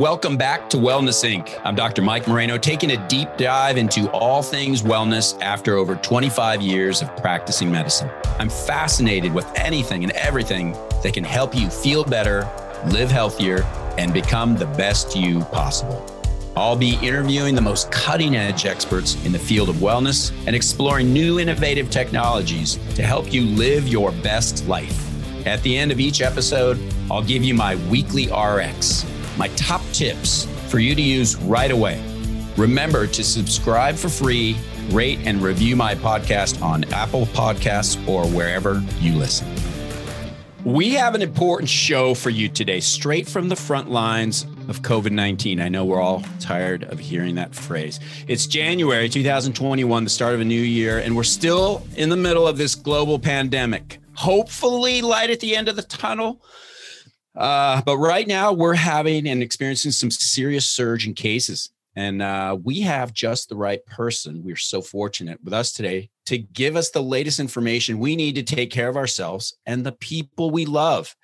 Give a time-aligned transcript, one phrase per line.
[0.00, 1.60] Welcome back to Wellness Inc.
[1.62, 2.00] I'm Dr.
[2.00, 7.14] Mike Moreno, taking a deep dive into all things wellness after over 25 years of
[7.18, 8.10] practicing medicine.
[8.38, 12.48] I'm fascinated with anything and everything that can help you feel better,
[12.86, 13.62] live healthier,
[13.98, 16.02] and become the best you possible.
[16.56, 21.12] I'll be interviewing the most cutting edge experts in the field of wellness and exploring
[21.12, 24.98] new innovative technologies to help you live your best life.
[25.46, 29.04] At the end of each episode, I'll give you my weekly RX
[29.36, 32.02] my top tips for you to use right away.
[32.56, 34.56] Remember to subscribe for free,
[34.90, 39.48] rate and review my podcast on Apple Podcasts or wherever you listen.
[40.64, 45.10] We have an important show for you today, straight from the front lines of COVID
[45.10, 45.58] 19.
[45.58, 47.98] I know we're all tired of hearing that phrase.
[48.28, 52.46] It's January 2021, the start of a new year, and we're still in the middle
[52.46, 54.00] of this global pandemic.
[54.12, 56.42] Hopefully, light at the end of the tunnel.
[57.36, 61.70] Uh, but right now, we're having and experiencing some serious surge in cases.
[61.96, 64.42] And uh, we have just the right person.
[64.44, 68.42] We're so fortunate with us today to give us the latest information we need to
[68.42, 71.14] take care of ourselves and the people we love.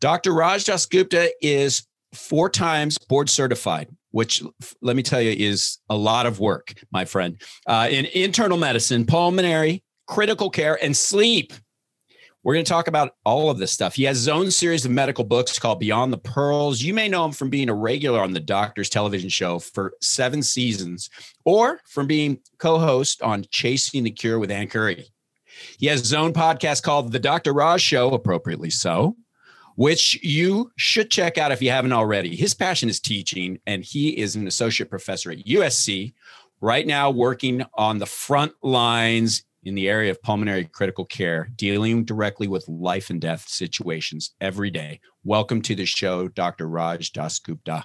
[0.00, 0.32] Dr.
[0.32, 4.42] Raj Dasgupta is four times board certified, which
[4.82, 9.06] let me tell you is a lot of work, my friend, uh, in internal medicine,
[9.06, 11.52] pulmonary, critical care, and sleep.
[12.44, 13.94] We're going to talk about all of this stuff.
[13.94, 16.82] He has his own series of medical books called Beyond the Pearls.
[16.82, 20.42] You may know him from being a regular on the Doctor's television show for seven
[20.42, 21.08] seasons
[21.46, 25.06] or from being co host on Chasing the Cure with Ann Curry.
[25.78, 27.54] He has his own podcast called The Dr.
[27.54, 29.16] Raj Show, appropriately so,
[29.76, 32.36] which you should check out if you haven't already.
[32.36, 36.12] His passion is teaching, and he is an associate professor at USC,
[36.60, 42.04] right now working on the front lines in the area of pulmonary critical care, dealing
[42.04, 45.00] directly with life and death situations every day.
[45.24, 46.68] Welcome to the show, Dr.
[46.68, 47.84] Raj Dasgupta.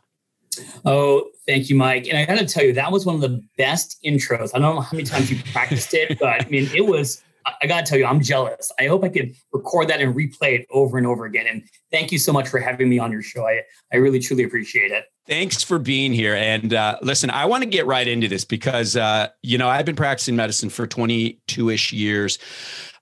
[0.84, 2.08] Oh, thank you, Mike.
[2.08, 4.52] And I got to tell you, that was one of the best intros.
[4.54, 7.22] I don't know how many times you practiced it, but I mean, it was
[7.62, 8.72] I got to tell you, I'm jealous.
[8.80, 11.48] I hope I could record that and replay it over and over again.
[11.48, 13.48] And thank you so much for having me on your show.
[13.48, 13.62] I,
[13.92, 15.06] I really, truly appreciate it.
[15.28, 16.36] Thanks for being here.
[16.36, 19.86] And uh, listen, I want to get right into this because, uh, you know, I've
[19.86, 22.40] been practicing medicine for 22 ish years.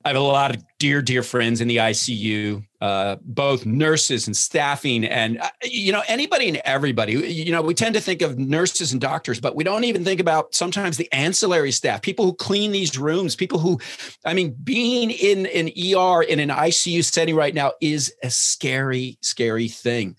[0.08, 4.38] I have a lot of dear, dear friends in the ICU, uh, both nurses and
[4.38, 7.12] staffing, and uh, you know anybody and everybody.
[7.12, 10.22] You know, we tend to think of nurses and doctors, but we don't even think
[10.22, 13.82] about sometimes the ancillary staff, people who clean these rooms, people who,
[14.24, 19.18] I mean, being in an ER in an ICU setting right now is a scary,
[19.20, 20.16] scary thing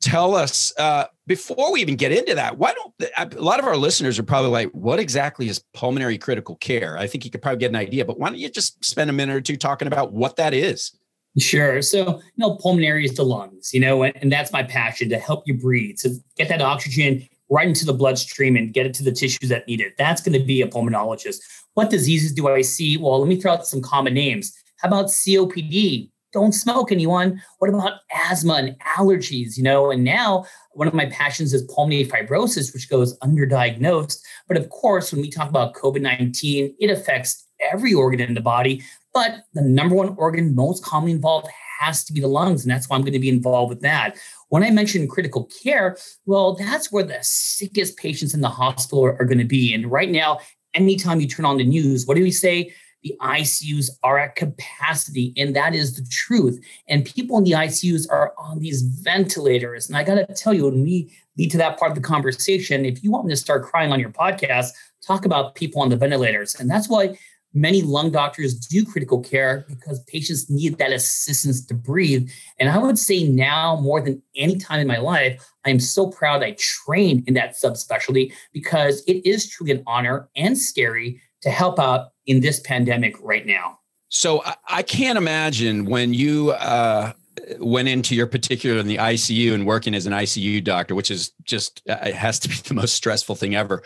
[0.00, 3.76] tell us uh, before we even get into that why don't a lot of our
[3.76, 6.96] listeners are probably like what exactly is pulmonary critical care?
[6.98, 9.12] I think you could probably get an idea but why don't you just spend a
[9.12, 10.92] minute or two talking about what that is?
[11.38, 11.82] Sure.
[11.82, 15.18] So you know pulmonary is the lungs you know and, and that's my passion to
[15.18, 19.02] help you breathe to get that oxygen right into the bloodstream and get it to
[19.02, 19.94] the tissues that need it.
[19.96, 21.38] That's going to be a pulmonologist.
[21.74, 22.96] What diseases do i see?
[22.96, 24.52] Well let me throw out some common names.
[24.76, 27.42] How about copd don't smoke anyone.
[27.58, 29.90] What about asthma and allergies you know?
[29.90, 34.20] And now one of my passions is pulmonary fibrosis which goes underdiagnosed.
[34.46, 38.82] But of course when we talk about covid-19 it affects every organ in the body
[39.12, 41.48] but the number one organ most commonly involved
[41.80, 44.16] has to be the lungs and that's why i'm going to be involved with that.
[44.48, 45.96] When i mentioned critical care
[46.26, 49.74] well that's where the sickest patients in the hospital are, are going to be.
[49.74, 50.40] And right now
[50.74, 52.72] anytime you turn on the news what do we say
[53.02, 56.62] the ICUs are at capacity, and that is the truth.
[56.88, 59.88] And people in the ICUs are on these ventilators.
[59.88, 62.84] And I got to tell you, when we lead to that part of the conversation,
[62.84, 64.70] if you want me to start crying on your podcast,
[65.06, 66.54] talk about people on the ventilators.
[66.56, 67.16] And that's why
[67.54, 72.28] many lung doctors do critical care because patients need that assistance to breathe.
[72.58, 76.08] And I would say now more than any time in my life, I am so
[76.08, 81.50] proud I trained in that subspecialty because it is truly an honor and scary to
[81.50, 83.78] help out in this pandemic right now.
[84.08, 87.12] So I, can't imagine when you uh,
[87.58, 91.32] went into your particular in the ICU and working as an ICU doctor, which is
[91.44, 93.82] just uh, it has to be the most stressful thing ever,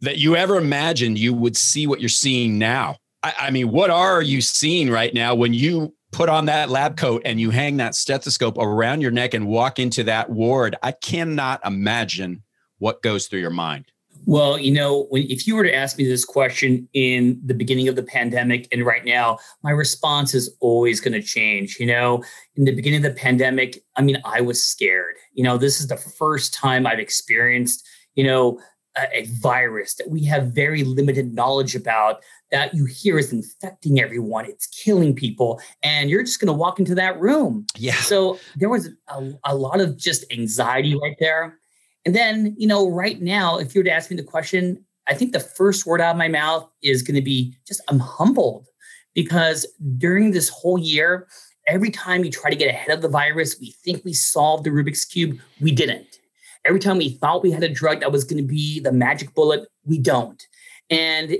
[0.00, 2.96] that you ever imagined you would see what you're seeing now.
[3.22, 6.96] I, I mean, what are you seeing right now when you put on that lab
[6.96, 10.92] coat and you hang that stethoscope around your neck and walk into that ward, I
[10.92, 12.42] cannot imagine
[12.78, 13.92] what goes through your mind.
[14.28, 17.88] Well, you know, when, if you were to ask me this question in the beginning
[17.88, 21.78] of the pandemic and right now, my response is always going to change.
[21.80, 22.22] You know,
[22.54, 25.14] in the beginning of the pandemic, I mean, I was scared.
[25.32, 28.60] You know, this is the first time I've experienced, you know,
[28.98, 33.98] a, a virus that we have very limited knowledge about that you hear is infecting
[33.98, 34.44] everyone.
[34.44, 35.58] It's killing people.
[35.82, 37.64] And you're just going to walk into that room.
[37.78, 37.94] Yeah.
[37.94, 41.58] So there was a, a lot of just anxiety right there.
[42.04, 45.14] And then, you know, right now, if you were to ask me the question, I
[45.14, 48.66] think the first word out of my mouth is going to be just I'm humbled
[49.14, 49.66] because
[49.96, 51.28] during this whole year,
[51.66, 54.70] every time we try to get ahead of the virus, we think we solved the
[54.70, 55.38] Rubik's Cube.
[55.60, 56.18] We didn't.
[56.64, 59.34] Every time we thought we had a drug that was going to be the magic
[59.34, 60.42] bullet, we don't.
[60.90, 61.36] And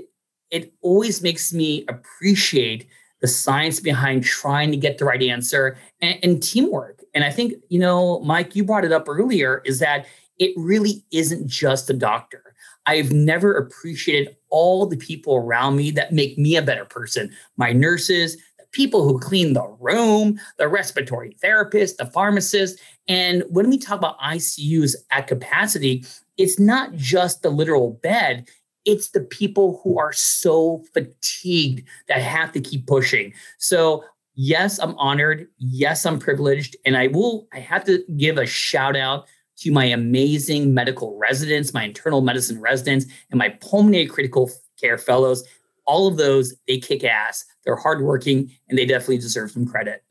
[0.49, 2.87] it always makes me appreciate
[3.21, 7.03] the science behind trying to get the right answer and, and, teamwork.
[7.13, 10.05] And I think, you know, Mike, you brought it up earlier is that
[10.39, 12.55] it really isn't just a doctor.
[12.85, 17.71] I've never appreciated all the people around me that make me a better person my
[17.71, 22.79] nurses, the people who clean the room, the respiratory therapist, the pharmacist.
[23.07, 26.03] And when we talk about ICUs at capacity,
[26.37, 28.47] it's not just the literal bed,
[28.85, 33.33] it's the people who are so fatigued that have to keep pushing.
[33.57, 34.03] So,
[34.35, 35.47] yes, I'm honored.
[35.57, 36.77] Yes, I'm privileged.
[36.85, 39.27] And I will, I have to give a shout out
[39.61, 45.43] to my amazing medical residents, my internal medicine residents, and my pulmonary critical care fellows.
[45.85, 47.45] All of those, they kick ass.
[47.65, 50.03] They're hardworking and they definitely deserve some credit.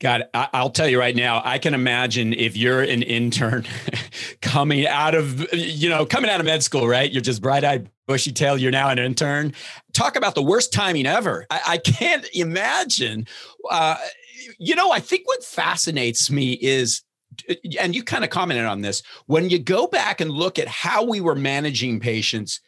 [0.00, 3.66] God, I'll tell you right now, I can imagine if you're an intern
[4.40, 7.10] coming out of, you know, coming out of med school, right?
[7.10, 8.56] You're just bright eyed, bushy tail.
[8.56, 9.54] You're now an intern.
[9.92, 11.46] Talk about the worst timing ever.
[11.50, 13.26] I, I can't imagine.
[13.68, 13.96] Uh,
[14.58, 17.02] you know, I think what fascinates me is
[17.80, 21.04] and you kind of commented on this when you go back and look at how
[21.04, 22.60] we were managing patients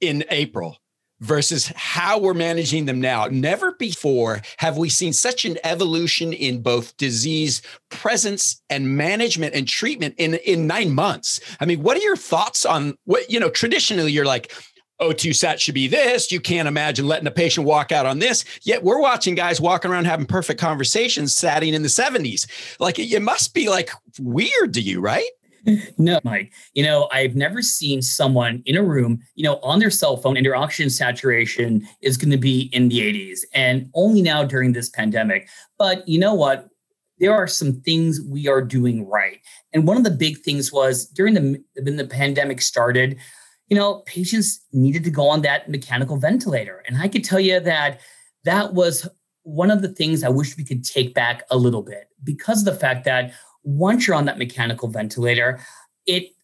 [0.00, 0.78] in April
[1.22, 3.26] versus how we're managing them now.
[3.26, 9.66] Never before have we seen such an evolution in both disease presence and management and
[9.66, 11.38] treatment in, in nine months.
[11.60, 14.52] I mean, what are your thoughts on what, you know, traditionally you're like,
[15.02, 16.30] O2 sat should be this.
[16.30, 18.44] You can't imagine letting a patient walk out on this.
[18.62, 22.46] Yet we're watching guys walking around having perfect conversations satting in the 70s.
[22.78, 25.28] Like it must be like weird to you, right?
[25.98, 26.52] No, Mike.
[26.74, 30.36] You know, I've never seen someone in a room, you know, on their cell phone
[30.36, 34.72] and their oxygen saturation is going to be in the 80s and only now during
[34.72, 35.48] this pandemic.
[35.78, 36.68] But you know what?
[37.20, 39.38] There are some things we are doing right.
[39.72, 43.18] And one of the big things was during the when the pandemic started,
[43.72, 46.82] you know, patients needed to go on that mechanical ventilator.
[46.86, 48.00] And I could tell you that
[48.44, 49.08] that was
[49.44, 52.66] one of the things I wish we could take back a little bit because of
[52.66, 53.32] the fact that
[53.62, 55.58] once you're on that mechanical ventilator,
[56.04, 56.34] it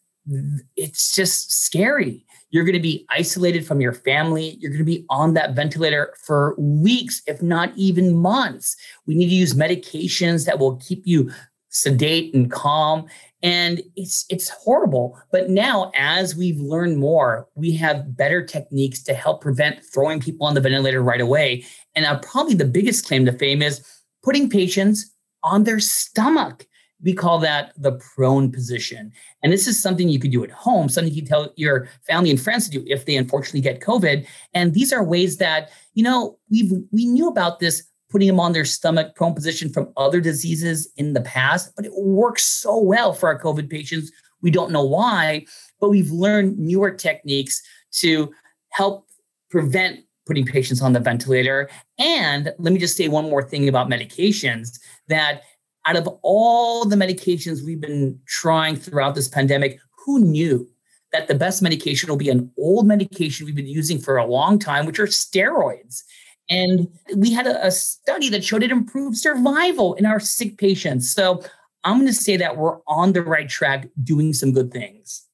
[0.75, 2.25] it's just scary.
[2.49, 4.57] You're going to be isolated from your family.
[4.59, 8.75] You're going to be on that ventilator for weeks, if not even months.
[9.05, 11.31] We need to use medications that will keep you
[11.69, 13.05] sedate and calm
[13.41, 15.17] and it's it's horrible.
[15.31, 20.45] But now as we've learned more we have better techniques to help prevent throwing people
[20.45, 21.65] on the ventilator right away.
[21.95, 23.85] And uh, probably the biggest claim to fame is
[24.23, 25.13] putting patients
[25.43, 26.65] on their stomach.
[27.01, 29.13] We call that the prone position.
[29.41, 32.41] And this is something you could do at home something you tell your family and
[32.41, 34.27] friends to do if they unfortunately get covid.
[34.53, 38.53] And these are ways that you know we've we knew about this putting them on
[38.53, 43.13] their stomach prone position from other diseases in the past, but it works so well
[43.13, 44.11] for our COVID patients.
[44.41, 45.45] We don't know why,
[45.79, 47.61] but we've learned newer techniques
[47.93, 48.31] to
[48.69, 49.07] help
[49.49, 51.69] prevent putting patients on the ventilator.
[51.97, 55.41] And let me just say one more thing about medications that
[55.85, 60.69] out of all the medications we've been trying throughout this pandemic, who knew
[61.11, 64.59] that the best medication will be an old medication we've been using for a long
[64.59, 66.03] time, which are steroids?
[66.49, 71.11] And we had a, a study that showed it improved survival in our sick patients.
[71.11, 71.43] So
[71.83, 75.25] I'm going to say that we're on the right track doing some good things.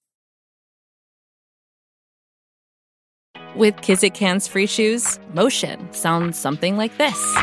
[3.55, 7.37] With Kizik hands free shoes, motion sounds something like this.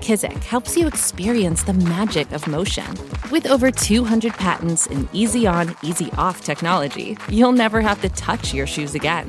[0.00, 2.86] Kizik helps you experience the magic of motion.
[3.32, 8.54] With over 200 patents and easy on, easy off technology, you'll never have to touch
[8.54, 9.28] your shoes again.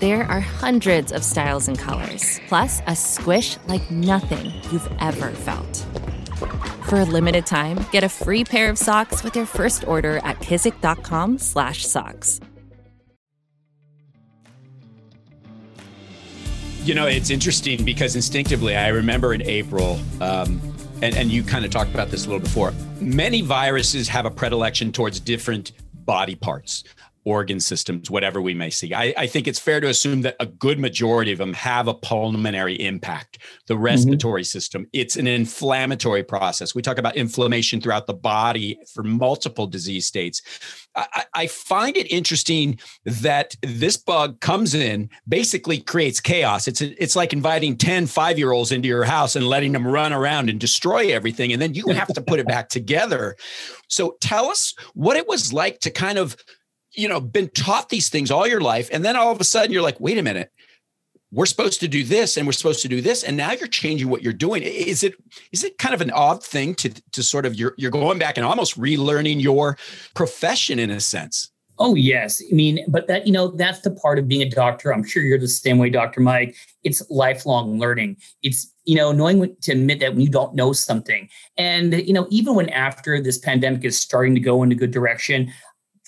[0.00, 5.86] There are hundreds of styles and colors, plus a squish like nothing you've ever felt.
[6.90, 10.38] For a limited time, get a free pair of socks with your first order at
[10.40, 12.40] kizik.com/socks.
[16.84, 20.60] You know, it's interesting because instinctively, I remember in April, um,
[21.00, 22.74] and, and you kind of talked about this a little before.
[23.00, 25.72] Many viruses have a predilection towards different
[26.04, 26.84] body parts
[27.26, 28.94] organ systems, whatever we may see.
[28.94, 31.94] I, I, think it's fair to assume that a good majority of them have a
[31.94, 33.82] pulmonary impact, the mm-hmm.
[33.82, 34.46] respiratory mm-hmm.
[34.46, 34.86] system.
[34.92, 36.74] It's an inflammatory process.
[36.74, 40.40] We talk about inflammation throughout the body for multiple disease states.
[40.94, 46.68] I, I find it interesting that this bug comes in, basically creates chaos.
[46.68, 49.86] It's, a, it's like inviting 10 five year olds into your house and letting them
[49.86, 51.52] run around and destroy everything.
[51.52, 53.36] And then you have to put it back together.
[53.88, 56.36] So tell us what it was like to kind of
[56.96, 58.88] you know, been taught these things all your life.
[58.92, 60.50] And then all of a sudden you're like, wait a minute,
[61.32, 63.22] we're supposed to do this and we're supposed to do this.
[63.22, 64.62] And now you're changing what you're doing.
[64.62, 65.14] Is it
[65.52, 68.36] is it kind of an odd thing to to sort of you're you're going back
[68.36, 69.76] and almost relearning your
[70.14, 71.50] profession in a sense?
[71.78, 72.42] Oh yes.
[72.50, 74.94] I mean, but that, you know, that's the part of being a doctor.
[74.94, 76.20] I'm sure you're the same way, Dr.
[76.20, 76.56] Mike.
[76.84, 78.16] It's lifelong learning.
[78.42, 81.28] It's, you know, knowing to admit that when you don't know something.
[81.58, 84.90] And, you know, even when after this pandemic is starting to go in a good
[84.90, 85.52] direction,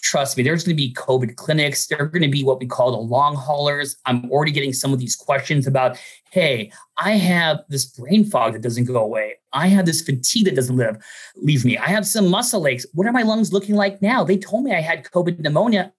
[0.03, 1.87] trust me, there's going to be COVID clinics.
[1.87, 3.97] There are going to be what we call the long haulers.
[4.07, 5.99] I'm already getting some of these questions about,
[6.31, 9.35] hey, I have this brain fog that doesn't go away.
[9.53, 10.97] I have this fatigue that doesn't live,
[11.37, 11.79] leave me.
[11.79, 12.87] I have some muscle aches.
[12.93, 14.25] What are my lungs looking like now?
[14.25, 15.93] They told me I had COVID pneumonia.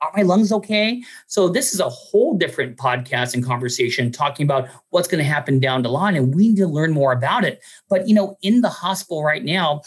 [0.00, 1.02] Are my lungs okay?
[1.28, 5.60] So this is a whole different podcast and conversation talking about what's going to happen
[5.60, 7.62] down the line, and we need to learn more about it.
[7.88, 9.82] But you know, in the hospital right now,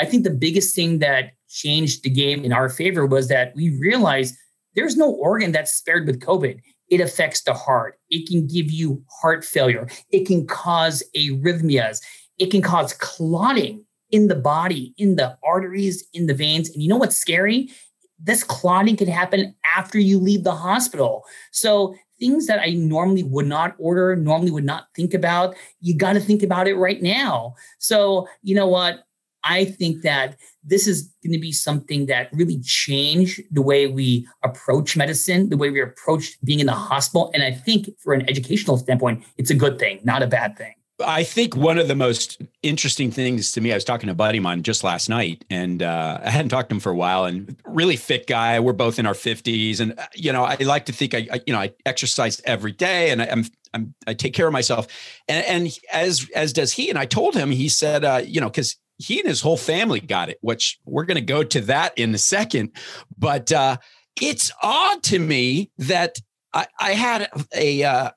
[0.00, 3.76] I think the biggest thing that changed the game in our favor was that we
[3.78, 4.36] realized
[4.74, 6.60] there's no organ that's spared with COVID.
[6.88, 7.98] It affects the heart.
[8.08, 9.88] It can give you heart failure.
[10.10, 12.00] It can cause arrhythmias.
[12.38, 16.70] It can cause clotting in the body, in the arteries, in the veins.
[16.70, 17.70] And you know what's scary?
[18.18, 21.24] This clotting can happen after you leave the hospital.
[21.52, 26.12] So things that I normally would not order, normally would not think about, you got
[26.12, 27.54] to think about it right now.
[27.78, 29.04] So, you know what?
[29.44, 34.28] I think that this is going to be something that really change the way we
[34.42, 37.30] approach medicine, the way we approach being in the hospital.
[37.32, 40.74] And I think for an educational standpoint, it's a good thing, not a bad thing.
[41.02, 44.14] I think one of the most interesting things to me, I was talking to a
[44.14, 46.96] buddy of mine just last night, and uh, I hadn't talked to him for a
[46.96, 47.24] while.
[47.24, 48.60] And really fit guy.
[48.60, 51.40] We're both in our fifties, and uh, you know, I like to think I, I,
[51.46, 54.88] you know, I exercise every day, and I, am I'm, I take care of myself,
[55.28, 56.90] and, and as as does he.
[56.90, 60.00] And I told him, he said, uh, you know, because he and his whole family
[60.00, 62.70] got it, which we're going to go to that in a second.
[63.16, 63.78] But uh,
[64.20, 66.18] it's odd to me that
[66.52, 68.10] I, I had a uh,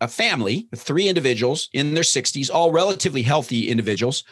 [0.00, 4.24] a family, three individuals in their 60s, all relatively healthy individuals.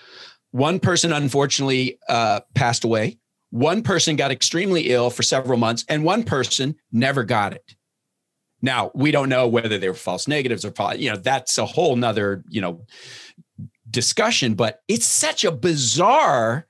[0.50, 3.19] One person, unfortunately, uh, passed away.
[3.50, 7.75] One person got extremely ill for several months, and one person never got it.
[8.61, 11.95] Now we don't know whether they were false negatives or you know that's a whole
[11.95, 12.85] nother you know
[13.90, 16.66] discussion, but it's such a bizarre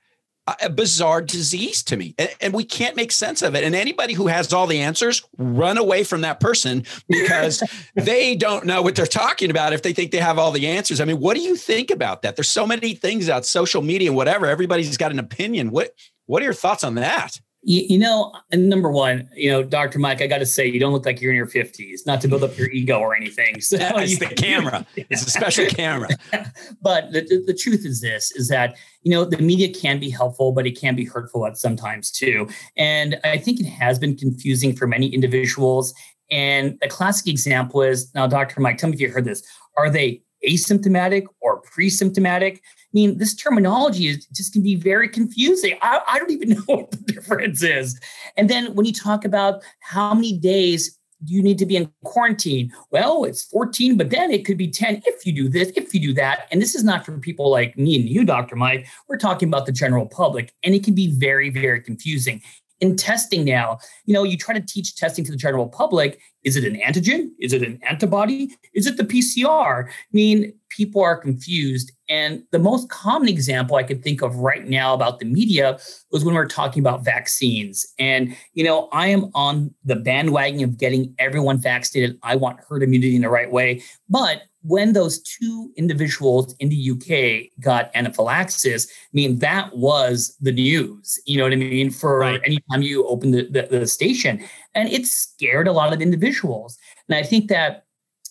[0.61, 2.15] a bizarre disease to me.
[2.17, 3.63] And, and, we can't make sense of it.
[3.63, 7.61] And anybody who has all the answers run away from that person because
[7.95, 10.99] they don't know what they're talking about if they think they have all the answers.
[11.01, 12.35] I mean what do you think about that?
[12.35, 14.47] There's so many things out social media and whatever.
[14.47, 15.71] Everybody's got an opinion.
[15.71, 15.93] What
[16.25, 19.99] what are your thoughts on that you, you know, number one, you know, Dr.
[19.99, 22.27] Mike, I got to say, you don't look like you're in your 50s, not to
[22.27, 23.59] build up your ego or anything.
[23.59, 24.85] So it's the camera.
[24.95, 26.09] It's a special camera.
[26.81, 30.09] but the, the, the truth is this, is that, you know, the media can be
[30.09, 32.47] helpful, but it can be hurtful at sometimes too.
[32.77, 35.93] And I think it has been confusing for many individuals.
[36.31, 38.61] And a classic example is now, Dr.
[38.61, 39.43] Mike, tell me if you heard this.
[39.77, 42.57] Are they asymptomatic or pre-symptomatic?
[42.57, 45.77] I mean, this terminology is just can be very confusing.
[45.81, 47.99] I, I don't even know what the difference is.
[48.37, 52.71] And then when you talk about how many days you need to be in quarantine?
[52.91, 55.99] Well, it's 14, but then it could be 10 if you do this, if you
[55.99, 56.47] do that.
[56.51, 58.55] And this is not for people like me and you, Dr.
[58.55, 58.87] Mike.
[59.07, 62.41] We're talking about the general public, and it can be very, very confusing
[62.81, 66.19] in testing now, you know, you try to teach testing to the general public.
[66.43, 67.31] Is it an antigen?
[67.39, 68.55] Is it an antibody?
[68.73, 69.87] Is it the PCR?
[69.87, 71.91] I mean, people are confused.
[72.07, 75.77] And the most common example I could think of right now about the media
[76.11, 77.85] was when we are talking about vaccines.
[77.99, 82.17] And, you know, I am on the bandwagon of getting everyone vaccinated.
[82.23, 83.83] I want herd immunity in the right way.
[84.09, 90.51] But when those two individuals in the UK got anaphylaxis, I mean, that was the
[90.51, 91.91] news, you know what I mean?
[91.91, 92.41] For right.
[92.43, 94.43] anytime you open the, the, the station.
[94.75, 96.77] And it scared a lot of individuals.
[97.07, 97.85] And I think that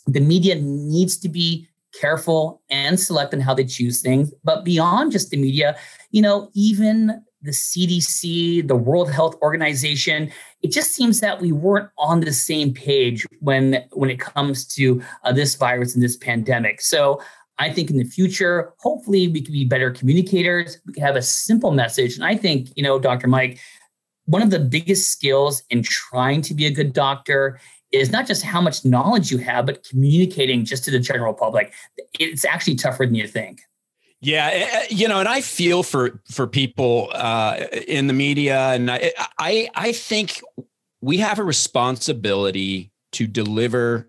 [0.07, 1.69] the media needs to be
[1.99, 4.33] careful and select in how they choose things.
[4.45, 5.77] But beyond just the media,
[6.11, 10.31] you know, even the CDC, the World Health Organization,
[10.63, 15.01] it just seems that we weren't on the same page when when it comes to
[15.25, 16.81] uh, this virus and this pandemic.
[16.81, 17.21] So
[17.59, 20.81] I think in the future, hopefully, we can be better communicators.
[20.87, 23.29] We can have a simple message, and I think you know, Dr.
[23.29, 23.61] Mike,
[24.27, 27.61] one of the biggest skills in trying to be a good doctor
[27.93, 31.73] is not just how much knowledge you have, but communicating just to the general public.
[32.19, 33.63] It's actually tougher than you think.
[34.21, 38.71] Yeah, eh, eh, you know, and I feel for for people uh, in the media,
[38.71, 40.43] and I, I I think
[41.01, 44.09] we have a responsibility to deliver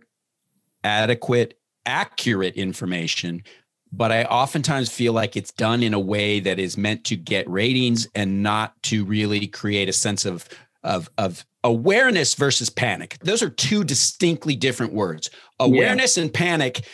[0.83, 3.43] adequate, accurate information.
[3.91, 7.49] But I oftentimes feel like it's done in a way that is meant to get
[7.49, 10.47] ratings and not to really create a sense of
[10.83, 13.17] of of awareness versus panic.
[13.21, 15.29] Those are two distinctly different words.
[15.59, 16.23] Awareness yeah.
[16.23, 16.85] and panic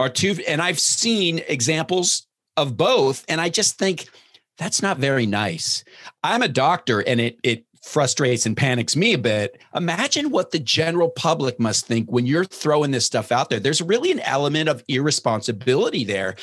[0.00, 2.26] are two, and I've seen examples
[2.56, 3.24] of both.
[3.28, 4.08] And I just think
[4.58, 5.84] that's not very nice.
[6.22, 9.60] I'm a doctor and it it frustrates and panics me a bit.
[9.74, 13.60] Imagine what the general public must think when you're throwing this stuff out there.
[13.60, 16.34] There's really an element of irresponsibility there.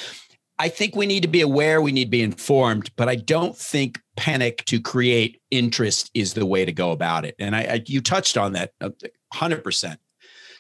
[0.62, 3.58] I think we need to be aware, we need to be informed, but I don't
[3.58, 7.34] think panic to create interest is the way to go about it.
[7.40, 9.92] And I, I you touched on that 100%.
[9.92, 9.96] Uh,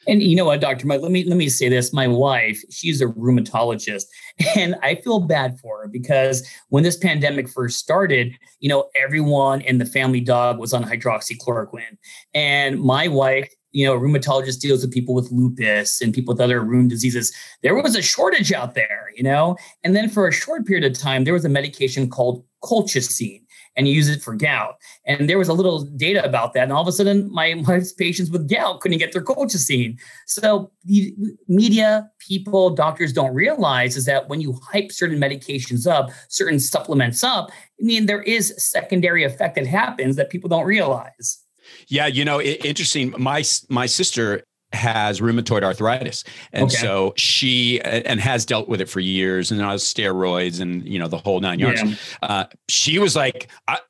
[0.07, 1.93] and you know what, Doctor Mike, let me let me say this.
[1.93, 4.05] My wife, she's a rheumatologist,
[4.57, 9.61] and I feel bad for her because when this pandemic first started, you know, everyone
[9.61, 11.97] in the family dog was on hydroxychloroquine.
[12.33, 16.61] And my wife, you know, rheumatologist deals with people with lupus and people with other
[16.61, 17.33] rheum diseases.
[17.63, 19.55] There was a shortage out there, you know.
[19.83, 23.41] And then for a short period of time, there was a medication called colchicine
[23.75, 24.75] and you use it for gout.
[25.05, 26.63] And there was a little data about that.
[26.63, 29.99] And all of a sudden, my, my patients with gout couldn't get their colchicine.
[30.27, 31.15] So the
[31.47, 37.23] media, people, doctors don't realize is that when you hype certain medications up, certain supplements
[37.23, 41.40] up, I mean, there is secondary effect that happens that people don't realize.
[41.87, 43.13] Yeah, you know, it, interesting.
[43.17, 46.23] My my sister has rheumatoid arthritis
[46.53, 46.77] and okay.
[46.77, 51.07] so she and has dealt with it for years and on steroids and you know
[51.07, 51.95] the whole nine yards yeah.
[52.21, 53.49] uh, she was like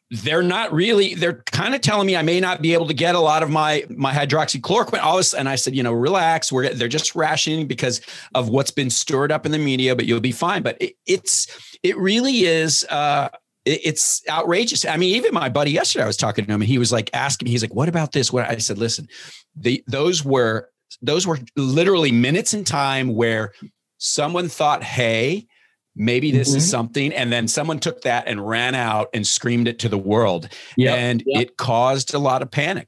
[0.10, 3.14] they're not really they're kind of telling me i may not be able to get
[3.14, 6.74] a lot of my my hydroxychloroquine all this and i said you know relax we're
[6.74, 8.02] they're just rationing because
[8.34, 11.78] of what's been stirred up in the media but you'll be fine but it, it's
[11.84, 13.30] it really is uh
[13.66, 14.86] it's outrageous.
[14.86, 17.10] I mean, even my buddy yesterday, I was talking to him and he was like
[17.14, 18.34] asking me, he's like, what about this?
[18.34, 19.08] What I said, listen,
[19.56, 20.70] the, those were
[21.02, 23.54] those were literally minutes in time where
[23.98, 25.48] someone thought, hey,
[25.96, 26.58] maybe this mm-hmm.
[26.58, 27.14] is something.
[27.14, 30.50] And then someone took that and ran out and screamed it to the world.
[30.78, 30.98] Yep.
[30.98, 31.42] And yep.
[31.42, 32.88] it caused a lot of panic.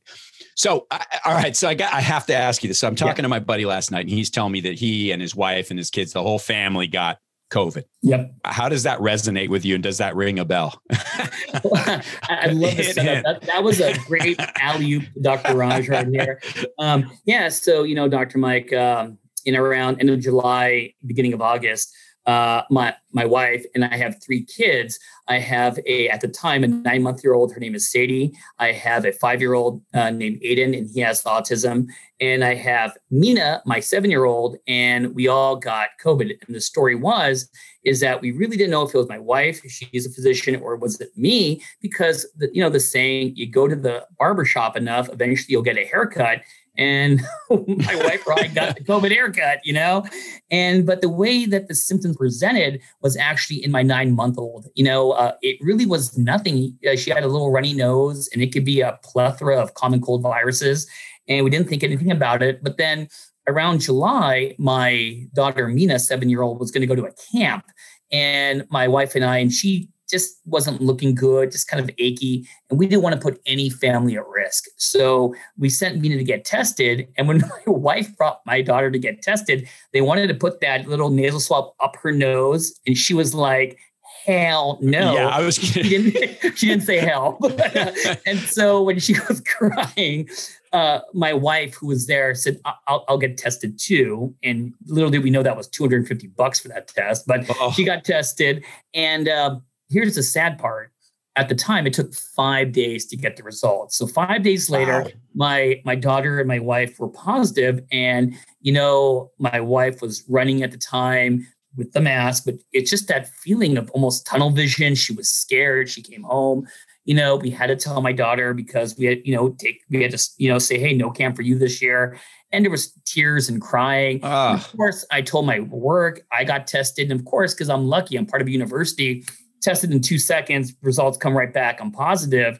[0.55, 1.55] So, I, all right.
[1.55, 2.79] So I got, I have to ask you this.
[2.79, 5.21] So I'm talking to my buddy last night and he's telling me that he and
[5.21, 7.17] his wife and his kids, the whole family got
[7.51, 7.83] COVID.
[8.01, 8.33] Yep.
[8.45, 9.75] How does that resonate with you?
[9.75, 10.81] And does that ring a bell?
[10.91, 13.23] I love the setup.
[13.23, 15.55] That, that, was a great alley oop, Dr.
[15.55, 16.41] Raj right here.
[16.79, 17.49] Um, yeah.
[17.49, 18.37] So, you know, Dr.
[18.37, 21.93] Mike, um, in around end of July, beginning of August,
[22.25, 24.97] uh, my my wife and I have three kids.
[25.27, 27.53] I have a at the time a nine month year old.
[27.53, 28.33] Her name is Sadie.
[28.59, 31.87] I have a five year old uh, named Aiden, and he has autism.
[32.21, 36.31] And I have Mina, my seven year old, and we all got COVID.
[36.45, 37.49] And the story was
[37.83, 40.77] is that we really didn't know if it was my wife, she's a physician, or
[40.77, 41.61] was it me?
[41.81, 45.61] Because the, you know the saying, you go to the barber shop enough, eventually you'll
[45.61, 46.41] get a haircut
[46.77, 50.05] and my wife probably got the COVID haircut, you know?
[50.49, 54.67] And, but the way that the symptoms presented was actually in my nine month old,
[54.75, 56.77] you know, uh, it really was nothing.
[56.89, 60.01] Uh, she had a little runny nose and it could be a plethora of common
[60.01, 60.87] cold viruses.
[61.27, 62.63] And we didn't think anything about it.
[62.63, 63.07] But then
[63.47, 67.65] around July, my daughter, Mina, seven year old, was going to go to a camp.
[68.11, 72.47] And my wife and I, and she just wasn't looking good, just kind of achy.
[72.69, 74.65] And we didn't want to put any family at risk.
[74.77, 77.07] So we sent Mina to get tested.
[77.17, 80.87] And when my wife brought my daughter to get tested, they wanted to put that
[80.87, 82.79] little nasal swab up her nose.
[82.85, 83.79] And she was like,
[84.25, 85.13] hell no.
[85.13, 85.83] Yeah, I was kidding.
[85.83, 87.37] She didn't, she didn't say hell.
[88.25, 90.29] and so when she was crying,
[90.71, 94.33] uh, my wife who was there said, I'll, I'll, get tested too.
[94.43, 97.71] And little did we know that was 250 bucks for that test, but oh.
[97.71, 98.63] she got tested.
[98.93, 99.59] And uh,
[99.93, 100.91] here's the sad part
[101.35, 105.03] at the time it took five days to get the results so five days later
[105.03, 105.11] wow.
[105.35, 110.63] my my daughter and my wife were positive and you know my wife was running
[110.63, 114.95] at the time with the mask but it's just that feeling of almost tunnel vision
[114.95, 116.67] she was scared she came home
[117.05, 120.01] you know, we had to tell my daughter because we had, you know, take we
[120.01, 122.17] had to, you know, say, hey, no camp for you this year.
[122.51, 124.19] And there was tears and crying.
[124.51, 127.11] And of course, I told my work, I got tested.
[127.11, 129.25] And of course, because I'm lucky, I'm part of a university,
[129.63, 131.79] tested in two seconds, results come right back.
[131.81, 132.59] I'm positive.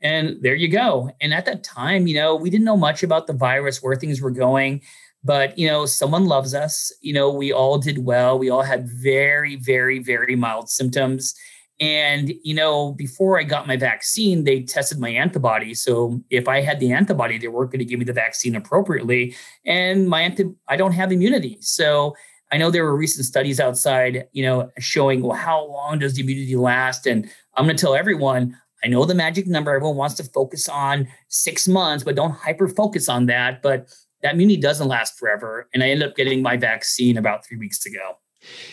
[0.00, 1.10] And there you go.
[1.20, 4.20] And at that time, you know, we didn't know much about the virus, where things
[4.20, 4.82] were going
[5.26, 8.86] but you know someone loves us you know we all did well we all had
[8.86, 11.34] very very very mild symptoms
[11.80, 15.74] and, you know, before I got my vaccine, they tested my antibody.
[15.74, 19.34] So if I had the antibody, they weren't going to give me the vaccine appropriately.
[19.66, 21.58] And my anti, I don't have immunity.
[21.60, 22.14] So
[22.52, 26.22] I know there were recent studies outside, you know, showing, well, how long does the
[26.22, 27.06] immunity last?
[27.06, 29.74] And I'm going to tell everyone, I know the magic number.
[29.74, 33.62] Everyone wants to focus on six months, but don't hyper focus on that.
[33.62, 33.88] But
[34.22, 35.68] that immunity doesn't last forever.
[35.72, 38.18] And I ended up getting my vaccine about three weeks ago.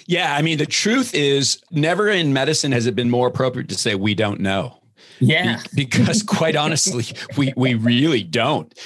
[0.06, 0.36] Yeah.
[0.36, 3.96] I mean, the truth is, never in medicine has it been more appropriate to say
[3.96, 4.78] we don't know.
[5.20, 5.62] Yeah.
[5.74, 7.06] Be- because quite honestly,
[7.38, 8.78] we, we really don't.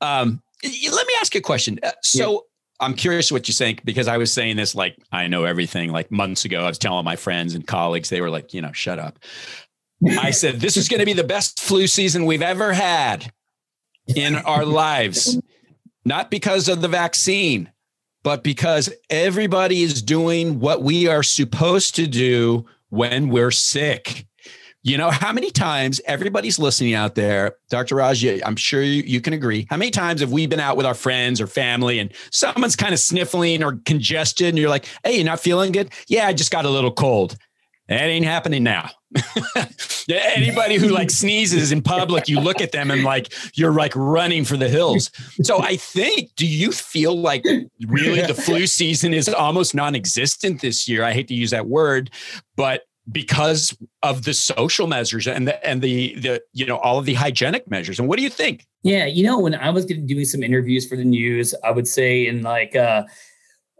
[0.00, 1.78] Um, let me ask you a question.
[1.82, 2.38] Uh, so, yeah.
[2.80, 6.10] I'm curious what you think because I was saying this like I know everything like
[6.10, 6.60] months ago.
[6.60, 9.18] I was telling my friends and colleagues, they were like, you know, shut up.
[10.20, 13.32] I said, this is going to be the best flu season we've ever had
[14.14, 15.38] in our lives.
[16.04, 17.72] Not because of the vaccine,
[18.22, 24.26] but because everybody is doing what we are supposed to do when we're sick.
[24.86, 27.96] You know, how many times everybody's listening out there, Dr.
[27.96, 29.66] Raj, I'm sure you, you, can agree.
[29.68, 32.94] How many times have we been out with our friends or family and someone's kind
[32.94, 35.90] of sniffling or congested and you're like, hey, you're not feeling good?
[36.06, 37.36] Yeah, I just got a little cold.
[37.88, 38.90] That ain't happening now.
[40.08, 44.44] Anybody who like sneezes in public, you look at them and like you're like running
[44.44, 45.10] for the hills.
[45.42, 47.44] So I think, do you feel like
[47.88, 51.02] really the flu season is almost non-existent this year?
[51.02, 52.12] I hate to use that word,
[52.54, 57.04] but because of the social measures and the and the the you know all of
[57.04, 57.98] the hygienic measures.
[57.98, 58.66] And what do you think?
[58.82, 61.86] Yeah, you know, when I was getting, doing some interviews for the news, I would
[61.86, 63.04] say in like uh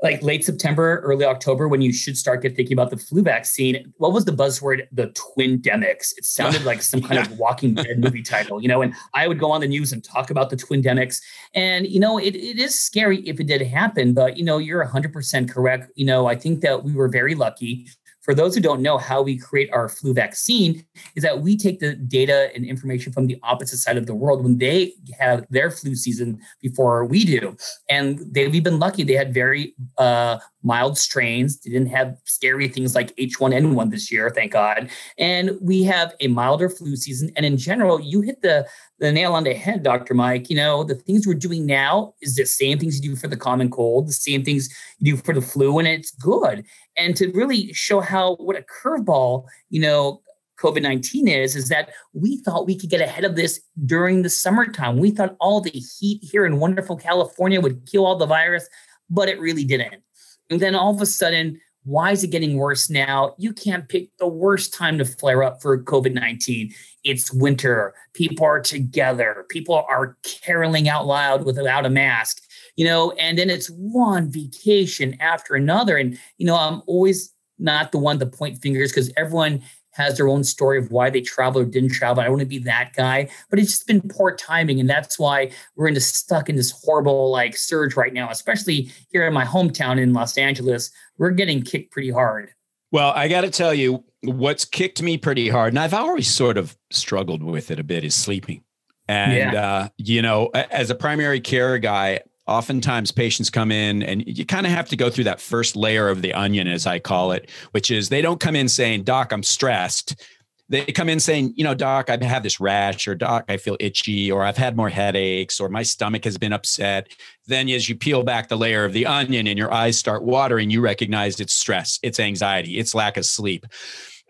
[0.03, 3.93] like late September, early October, when you should start get thinking about the flu vaccine.
[3.97, 4.87] What was the buzzword?
[4.93, 6.13] The twin demics.
[6.19, 8.83] It sounded like some kind of Walking Dead movie title, you know.
[8.83, 11.21] And I would go on the news and talk about the twin demics.
[11.55, 14.85] And you know, it, it is scary if it did happen, but you know, you're
[14.85, 15.91] 100% correct.
[15.97, 17.87] You know, I think that we were very lucky
[18.27, 20.85] for those who don't know how we create our flu vaccine,
[21.15, 24.43] is that we take the data and information from the opposite side of the world
[24.43, 27.57] when they have their flu season before we do.
[27.89, 31.61] And they, we've been lucky; they had very uh, mild strains.
[31.61, 34.91] They didn't have scary things like H1N1 this year, thank God.
[35.17, 37.31] And we have a milder flu season.
[37.37, 38.67] And in general, you hit the
[38.99, 40.15] the nail on the head, Dr.
[40.15, 40.49] Mike.
[40.49, 43.37] You know, the things we're doing now is the same things you do for the
[43.37, 46.65] common cold, the same things you do for the flu, and it's good.
[46.97, 50.23] And to really show how what a curveball, you know,
[50.59, 54.31] COVID 19 is, is that we thought we could get ahead of this during the
[54.31, 54.99] summertime.
[54.99, 58.67] We thought all the heat here in wonderful California would kill all the virus,
[59.11, 60.03] but it really didn't.
[60.49, 63.35] And then all of a sudden, why is it getting worse now?
[63.39, 66.75] You can't pick the worst time to flare up for COVID 19.
[67.05, 67.95] It's winter.
[68.13, 69.47] People are together.
[69.49, 72.43] People are caroling out loud without a mask,
[72.75, 75.97] you know, and then it's one vacation after another.
[75.97, 79.63] And, you know, I'm always not the one to point fingers because everyone
[79.97, 82.23] has their own story of why they travel or didn't travel.
[82.23, 84.81] I want to be that guy, but it's just been poor timing.
[84.81, 88.91] And that's why we're in this stuck in this horrible like surge right now, especially
[89.11, 90.91] here in my hometown in Los Angeles.
[91.19, 92.51] We're getting kicked pretty hard.
[92.93, 96.57] Well, I got to tell you, what's kicked me pretty hard, and I've always sort
[96.57, 98.63] of struggled with it a bit, is sleeping.
[99.09, 99.67] And, yeah.
[99.67, 104.67] uh, you know, as a primary care guy, oftentimes patients come in and you kind
[104.67, 107.51] of have to go through that first layer of the onion as i call it
[107.73, 110.25] which is they don't come in saying doc i'm stressed.
[110.69, 113.77] They come in saying you know doc i have this rash or doc i feel
[113.79, 117.09] itchy or i've had more headaches or my stomach has been upset.
[117.47, 120.71] Then as you peel back the layer of the onion and your eyes start watering
[120.71, 123.65] you recognize it's stress it's anxiety it's lack of sleep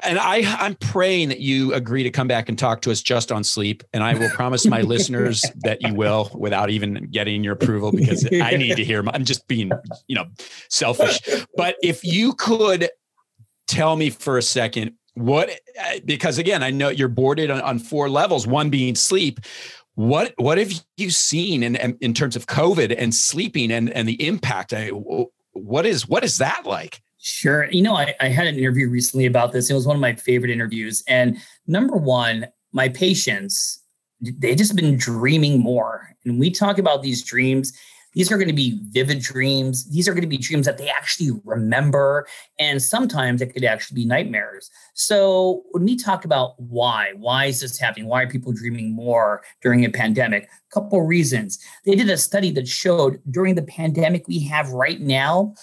[0.02, 3.32] and I, I'm praying that you agree to come back and talk to us just
[3.32, 3.82] on sleep.
[3.92, 8.26] And I will promise my listeners that you will without even getting your approval because
[8.30, 9.02] I need to hear.
[9.09, 9.72] I'm just being,
[10.06, 10.26] you know,
[10.68, 11.20] selfish.
[11.56, 12.90] But if you could
[13.66, 15.50] tell me for a second what,
[16.04, 19.40] because again, I know you're boarded on, on four levels, one being sleep.
[19.94, 24.26] What what have you seen in in terms of COVID and sleeping and and the
[24.26, 24.74] impact?
[24.74, 27.00] I, what is what is that like?
[27.29, 27.69] Sure.
[27.73, 29.69] You know, I, I had an interview recently about this.
[29.69, 31.03] It was one of my favorite interviews.
[31.09, 33.83] And number one, my patients,
[34.21, 36.15] they just have been dreaming more.
[36.25, 37.77] And we talk about these dreams.
[38.12, 39.91] These are going to be vivid dreams.
[39.91, 42.29] These are going to be dreams that they actually remember.
[42.61, 44.71] And sometimes it could actually be nightmares.
[44.95, 48.07] So when we talk about why, why is this happening?
[48.07, 50.45] Why are people dreaming more during a pandemic?
[50.45, 51.59] A couple reasons.
[51.85, 55.55] They did a study that showed during the pandemic we have right now,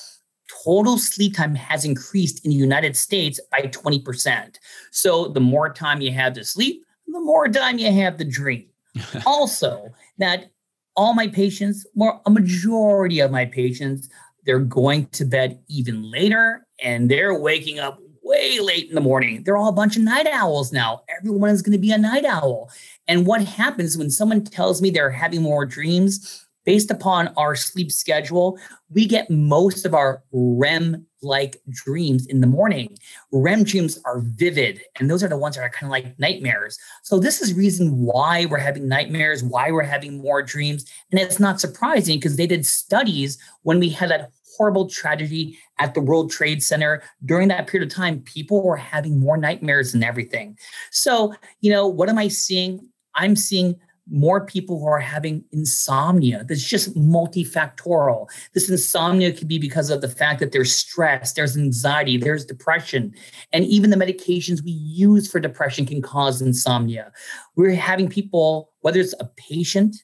[0.63, 4.55] total sleep time has increased in the United States by 20%.
[4.91, 8.67] So the more time you have to sleep, the more time you have to dream.
[9.25, 10.51] also, that
[10.95, 14.09] all my patients, more a majority of my patients,
[14.45, 19.43] they're going to bed even later and they're waking up way late in the morning.
[19.43, 21.01] They're all a bunch of night owls now.
[21.17, 22.69] Everyone is going to be a night owl.
[23.07, 27.91] And what happens when someone tells me they're having more dreams, based upon our sleep
[27.91, 28.57] schedule,
[28.89, 32.97] we get most of our REM like dreams in the morning.
[33.31, 36.77] REM dreams are vivid, and those are the ones that are kind of like nightmares.
[37.03, 40.85] So, this is reason why we're having nightmares, why we're having more dreams.
[41.11, 45.93] And it's not surprising because they did studies when we had that horrible tragedy at
[45.93, 47.01] the World Trade Center.
[47.25, 50.57] During that period of time, people were having more nightmares and everything.
[50.91, 52.87] So, you know, what am I seeing?
[53.15, 53.75] I'm seeing
[54.09, 56.43] more people who are having insomnia.
[56.47, 58.27] That's just multifactorial.
[58.53, 63.13] This insomnia could be because of the fact that there's stress, there's anxiety, there's depression.
[63.53, 67.11] And even the medications we use for depression can cause insomnia.
[67.55, 69.95] We're having people, whether it's a patient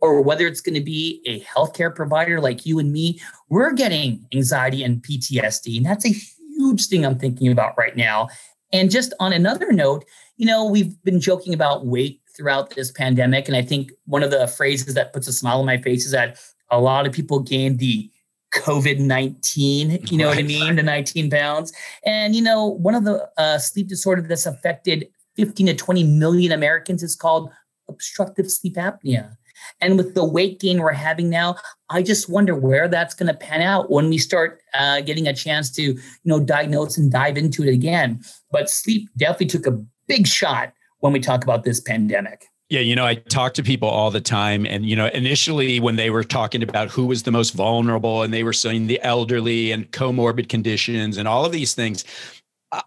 [0.00, 4.26] or whether it's going to be a healthcare provider like you and me, we're getting
[4.34, 5.78] anxiety and PTSD.
[5.78, 6.14] And that's a
[6.56, 8.28] huge thing I'm thinking about right now.
[8.72, 10.04] And just on another note,
[10.36, 13.48] you know, we've been joking about weight throughout this pandemic.
[13.48, 16.12] And I think one of the phrases that puts a smile on my face is
[16.12, 16.38] that
[16.70, 18.10] a lot of people gained the
[18.54, 20.36] COVID 19, you know right.
[20.36, 20.76] what I mean?
[20.76, 21.72] The 19 pounds.
[22.04, 26.52] And, you know, one of the uh, sleep disorders that's affected 15 to 20 million
[26.52, 27.50] Americans is called
[27.88, 29.36] obstructive sleep apnea.
[29.80, 31.56] And with the weight gain we're having now,
[31.88, 35.34] I just wonder where that's going to pan out when we start uh, getting a
[35.34, 38.20] chance to, you know, diagnose and dive into it again.
[38.50, 42.46] But sleep definitely took a big shot when we talk about this pandemic.
[42.68, 44.66] Yeah, you know, I talk to people all the time.
[44.66, 48.34] And, you know, initially when they were talking about who was the most vulnerable and
[48.34, 52.04] they were saying the elderly and comorbid conditions and all of these things,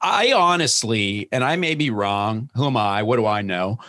[0.02, 3.04] I honestly, and I may be wrong, who am I?
[3.04, 3.80] What do I know?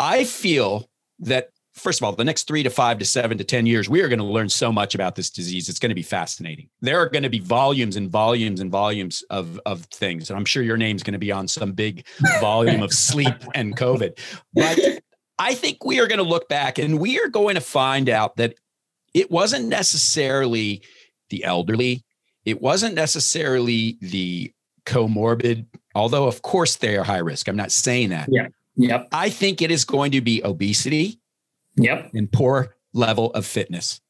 [0.00, 3.66] I feel that first of all, the next three to five to seven to 10
[3.66, 5.68] years, we are going to learn so much about this disease.
[5.68, 6.68] It's going to be fascinating.
[6.80, 10.30] There are going to be volumes and volumes and volumes of, of things.
[10.30, 12.06] And I'm sure your name's going to be on some big
[12.40, 14.18] volume of sleep and COVID.
[14.54, 14.78] But
[15.38, 18.36] I think we are going to look back and we are going to find out
[18.36, 18.54] that
[19.14, 20.82] it wasn't necessarily
[21.30, 22.04] the elderly,
[22.44, 24.52] it wasn't necessarily the
[24.86, 27.48] comorbid, although, of course, they are high risk.
[27.48, 28.28] I'm not saying that.
[28.30, 28.48] Yeah.
[28.76, 29.08] Yep.
[29.12, 31.19] I think it is going to be obesity
[31.76, 32.10] Yep.
[32.14, 34.00] And poor level of fitness.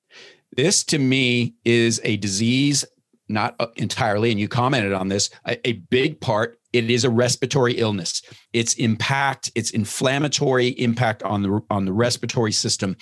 [0.56, 2.84] This to me is a disease,
[3.28, 6.58] not entirely, and you commented on this, a, a big part.
[6.72, 8.22] It is a respiratory illness.
[8.52, 12.96] Its impact, its inflammatory impact on the on the respiratory system.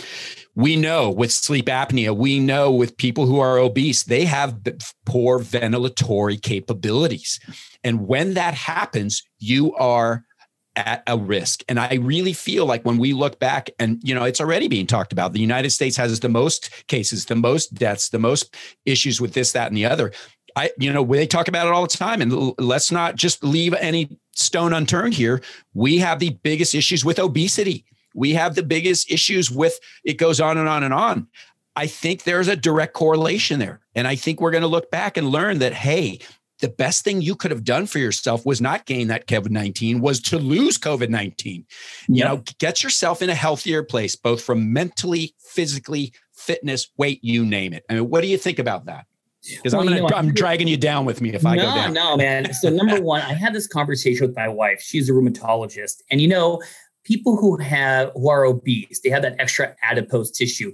[0.55, 4.59] We know with sleep apnea, we know with people who are obese, they have
[5.05, 7.41] poor ventilatory capabilities.
[7.85, 10.25] And when that happens, you are
[10.79, 11.63] at a risk.
[11.69, 14.87] And I really feel like when we look back and, you know, it's already being
[14.87, 18.55] talked about, the United States has the most cases, the most deaths, the most
[18.87, 20.13] issues with this, that, and the other.
[20.57, 22.23] I, you know, they talk about it all the time.
[22.23, 25.43] And let's not just leave any stone unturned here.
[25.75, 27.85] We have the biggest issues with obesity.
[28.15, 31.29] We have the biggest issues with it goes on and on and on.
[31.77, 33.81] I think there's a direct correlation there.
[33.95, 36.19] And I think we're going to look back and learn that, hey,
[36.61, 40.01] the best thing you could have done for yourself was not gain that COVID 19,
[40.01, 41.65] was to lose COVID 19.
[42.09, 47.45] You know, get yourself in a healthier place, both from mentally, physically, fitness, weight, you
[47.45, 47.85] name it.
[47.89, 49.07] I mean, what do you think about that?
[49.49, 51.63] Because well, I'm gonna, you know, I'm dragging you down with me if I no,
[51.63, 51.93] go down.
[51.93, 52.53] No, man.
[52.55, 54.81] So number one, I had this conversation with my wife.
[54.81, 56.61] She's a rheumatologist, and you know,
[57.05, 60.73] people who have who are obese, they have that extra adipose tissue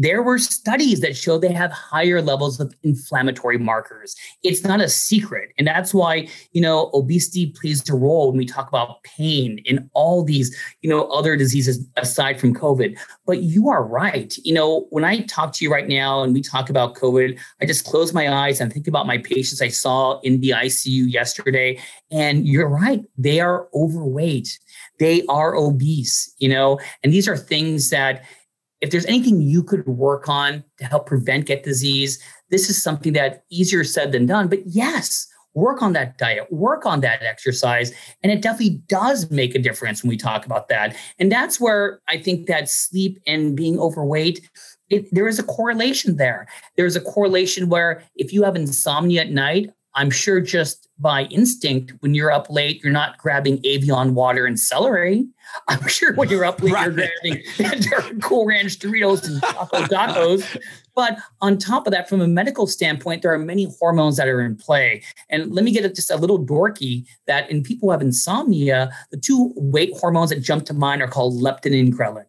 [0.00, 4.16] there were studies that show they have higher levels of inflammatory markers.
[4.42, 5.50] It's not a secret.
[5.58, 9.90] And that's why, you know, obesity plays a role when we talk about pain and
[9.92, 12.98] all these, you know, other diseases aside from COVID.
[13.26, 14.34] But you are right.
[14.42, 17.66] You know, when I talk to you right now and we talk about COVID, I
[17.66, 21.78] just close my eyes and think about my patients I saw in the ICU yesterday.
[22.10, 23.04] And you're right.
[23.18, 24.58] They are overweight.
[24.98, 28.24] They are obese, you know, and these are things that,
[28.80, 33.12] if there's anything you could work on to help prevent get disease, this is something
[33.14, 34.48] that easier said than done.
[34.48, 37.92] But yes, work on that diet, work on that exercise.
[38.22, 40.96] And it definitely does make a difference when we talk about that.
[41.18, 44.48] And that's where I think that sleep and being overweight
[44.90, 46.46] it, there is a correlation there.
[46.76, 51.92] There's a correlation where if you have insomnia at night, I'm sure just by instinct,
[52.00, 55.26] when you're up late, you're not grabbing Evian water and celery.
[55.68, 56.92] I'm sure when you're up late, right.
[56.92, 57.40] you're
[57.90, 60.60] grabbing Cool Ranch Doritos and Taco Tacos.
[60.94, 64.42] But on top of that, from a medical standpoint, there are many hormones that are
[64.42, 65.02] in play.
[65.30, 68.90] And let me get it just a little dorky that in people who have insomnia,
[69.10, 72.26] the two weight hormones that jump to mind are called leptin and ghrelin.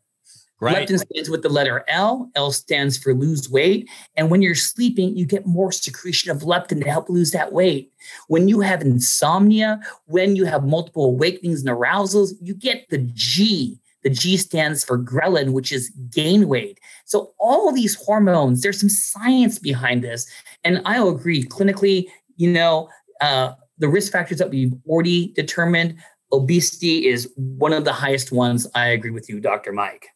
[0.62, 0.88] Right.
[0.88, 2.30] Leptin stands with the letter L.
[2.36, 3.90] L stands for lose weight.
[4.16, 7.92] And when you're sleeping, you get more secretion of leptin to help lose that weight.
[8.28, 13.80] When you have insomnia, when you have multiple awakenings and arousals, you get the G.
[14.04, 16.80] The G stands for ghrelin, which is gain weight.
[17.06, 20.30] So all these hormones, there's some science behind this.
[20.64, 22.06] And I'll agree clinically,
[22.38, 22.88] you know,
[23.20, 25.98] uh, the risk factors that we've already determined,
[26.32, 28.68] obesity is one of the highest ones.
[28.76, 29.74] I agree with you, Dr.
[29.74, 30.08] Mike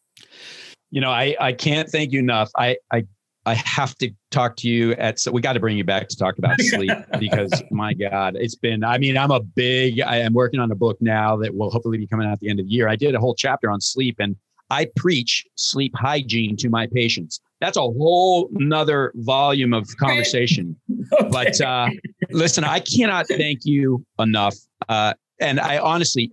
[0.90, 2.50] you know, I, I can't thank you enough.
[2.56, 3.04] I, I,
[3.44, 6.16] I have to talk to you at, so we got to bring you back to
[6.16, 10.34] talk about sleep because my God, it's been, I mean, I'm a big, I am
[10.34, 12.66] working on a book now that will hopefully be coming out at the end of
[12.66, 12.88] the year.
[12.88, 14.36] I did a whole chapter on sleep and
[14.70, 17.40] I preach sleep hygiene to my patients.
[17.60, 20.76] That's a whole nother volume of conversation.
[21.20, 21.28] okay.
[21.30, 21.88] But uh,
[22.30, 24.56] listen, I cannot thank you enough.
[24.88, 26.30] Uh, and I honestly,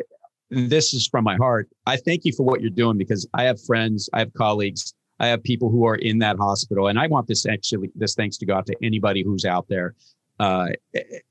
[0.53, 1.69] this is from my heart.
[1.85, 5.27] I thank you for what you're doing because I have friends, I have colleagues, I
[5.27, 8.45] have people who are in that hospital, and I want this actually this thanks to
[8.45, 9.95] God to anybody who's out there
[10.39, 10.67] uh,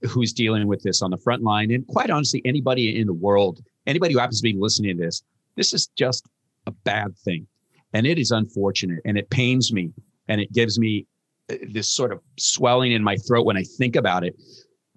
[0.03, 3.61] who's dealing with this on the front line, and quite honestly, anybody in the world,
[3.87, 5.23] anybody who happens to be listening to this,
[5.57, 6.27] this is just
[6.67, 7.47] a bad thing,
[7.93, 9.93] and it is unfortunate, and it pains me,
[10.29, 11.07] and it gives me
[11.51, 14.35] uh, this sort of swelling in my throat when I think about it.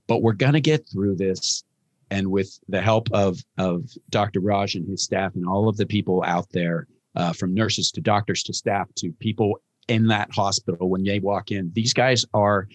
[0.07, 1.64] But we're gonna get through this
[2.11, 4.39] and with the help of of Dr.
[4.39, 8.01] Raj and his staff and all of the people out there, uh, from nurses to
[8.01, 12.67] doctors to staff to people in that hospital when they walk in, these guys are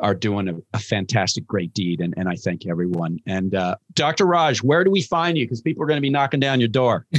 [0.00, 3.18] are doing a, a fantastic, great deed, and and I thank everyone.
[3.26, 4.26] And uh, Dr.
[4.26, 5.44] Raj, where do we find you?
[5.44, 7.06] Because people are going to be knocking down your door.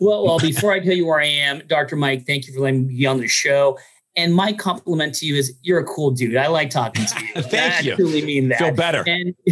[0.00, 1.96] well, well, before I tell you where I am, Dr.
[1.96, 3.78] Mike, thank you for letting me be on the show.
[4.16, 6.36] And my compliment to you is you're a cool dude.
[6.36, 7.42] I like talking to you.
[7.42, 7.92] Thank I you.
[7.92, 8.58] I truly mean that.
[8.58, 9.04] Feel better.
[9.06, 9.34] And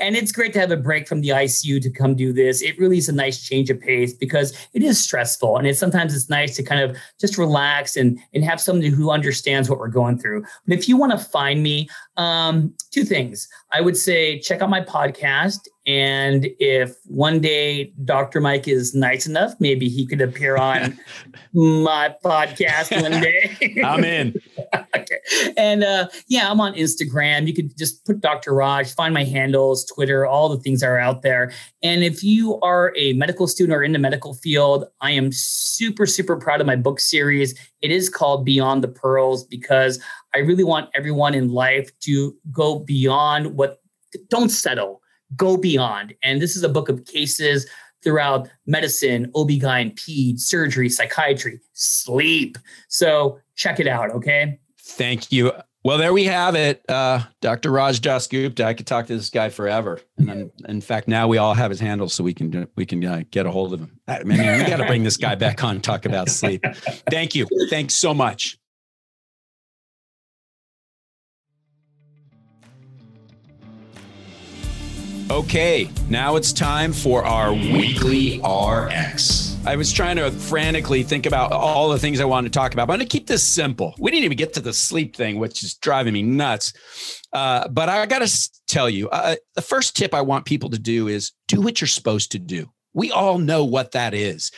[0.00, 2.60] and it's great to have a break from the ICU to come do this.
[2.60, 5.56] It really is a nice change of pace because it is stressful.
[5.56, 9.10] And it's sometimes it's nice to kind of just relax and and have somebody who
[9.10, 10.44] understands what we're going through.
[10.66, 13.48] But if you want to find me, um, two things.
[13.72, 15.60] I would say check out my podcast.
[15.88, 18.42] And if one day Dr.
[18.42, 20.98] Mike is nice enough, maybe he could appear on
[21.54, 23.82] my podcast one day.
[23.82, 24.34] I'm in.
[24.94, 25.18] okay.
[25.56, 27.46] And uh, yeah, I'm on Instagram.
[27.46, 28.52] You could just put Dr.
[28.52, 31.52] Raj, find my handles, Twitter, all the things are out there.
[31.82, 36.04] And if you are a medical student or in the medical field, I am super,
[36.04, 37.58] super proud of my book series.
[37.80, 39.98] It is called Beyond the Pearls because
[40.34, 43.80] I really want everyone in life to go beyond what,
[44.28, 45.00] don't settle,
[45.36, 46.14] go beyond.
[46.22, 47.66] And this is a book of cases
[48.02, 52.56] throughout medicine, OB-GYN, ped, surgery, psychiatry, sleep.
[52.88, 54.60] So check it out, okay?
[54.80, 55.52] Thank you.
[55.84, 56.84] Well, there we have it.
[56.88, 57.70] Uh, Dr.
[57.70, 58.64] Raj Dasgupta.
[58.64, 60.00] I could talk to this guy forever.
[60.18, 63.04] And then, in fact, now we all have his handle, so we can we can
[63.04, 64.00] uh, get a hold of him.
[64.08, 66.64] I mean, we got to bring this guy back on talk about sleep.
[67.10, 67.46] Thank you.
[67.70, 68.58] Thanks so much.
[75.30, 79.58] Okay, now it's time for our weekly RX.
[79.66, 82.88] I was trying to frantically think about all the things I wanted to talk about.
[82.88, 83.94] But I'm going to keep this simple.
[83.98, 86.72] We didn't even get to the sleep thing, which is driving me nuts.
[87.30, 90.78] Uh, but I got to tell you, uh, the first tip I want people to
[90.78, 92.70] do is do what you're supposed to do.
[92.94, 94.50] We all know what that is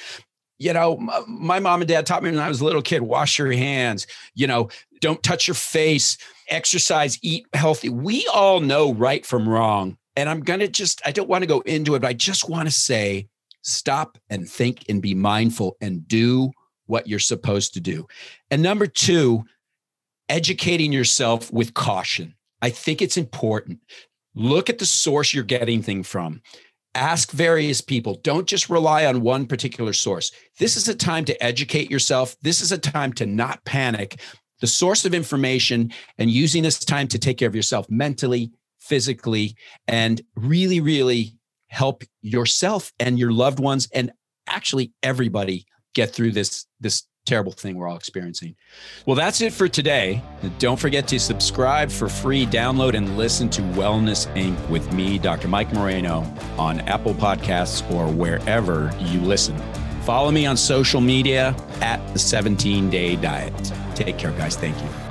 [0.61, 3.38] you know, my mom and dad taught me when I was a little kid wash
[3.38, 4.68] your hands, you know,
[5.00, 6.18] don't touch your face,
[6.50, 7.88] exercise, eat healthy.
[7.88, 9.96] We all know right from wrong.
[10.20, 12.46] And I'm going to just, I don't want to go into it, but I just
[12.46, 13.26] want to say
[13.62, 16.50] stop and think and be mindful and do
[16.85, 18.06] what you're supposed to do.
[18.50, 19.44] And number two,
[20.28, 22.35] educating yourself with caution.
[22.61, 23.78] I think it's important.
[24.35, 26.42] Look at the source you're getting thing from.
[26.94, 28.20] Ask various people.
[28.22, 30.33] Don't just rely on one particular source.
[30.59, 32.37] This is a time to educate yourself.
[32.42, 34.20] This is a time to not panic.
[34.61, 38.52] The source of information and using this time to take care of yourself mentally,
[38.90, 39.57] physically,
[39.88, 41.37] and really, really
[41.68, 44.11] help yourself and your loved ones and
[44.48, 48.57] actually everybody get through this this terrible thing we're all experiencing.
[49.07, 50.22] Well, that's it for today.
[50.59, 54.68] Don't forget to subscribe for free, download and listen to Wellness Inc.
[54.68, 55.47] with me, Dr.
[55.47, 56.26] Mike Moreno,
[56.59, 59.57] on Apple Podcasts or wherever you listen.
[60.03, 63.72] Follow me on social media at the 17 Day Diet.
[63.95, 64.57] Take care, guys.
[64.57, 65.09] Thank you.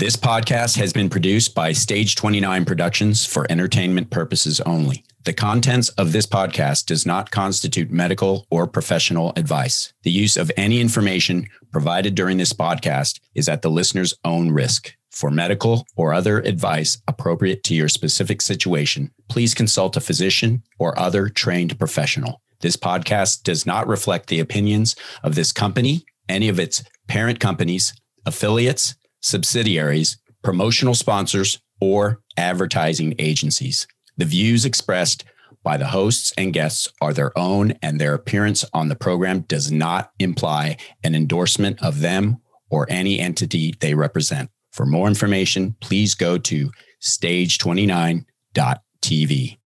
[0.00, 5.04] This podcast has been produced by Stage 29 Productions for entertainment purposes only.
[5.24, 9.92] The contents of this podcast does not constitute medical or professional advice.
[10.02, 14.96] The use of any information provided during this podcast is at the listener's own risk.
[15.10, 20.98] For medical or other advice appropriate to your specific situation, please consult a physician or
[20.98, 22.40] other trained professional.
[22.60, 27.92] This podcast does not reflect the opinions of this company, any of its parent companies,
[28.24, 33.86] affiliates, subsidiaries, promotional sponsors, or advertising agencies.
[34.16, 35.24] The views expressed
[35.62, 39.70] by the hosts and guests are their own, and their appearance on the program does
[39.70, 42.40] not imply an endorsement of them
[42.70, 44.50] or any entity they represent.
[44.72, 46.70] For more information, please go to
[47.02, 49.59] stage29.tv.